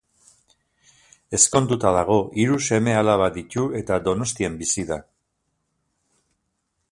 [1.37, 5.01] Ezkonduta dago, hiru seme-alaba ditu eta Donostian bizi da.